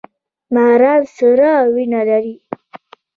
[0.53, 2.35] ماران سړه وینه لري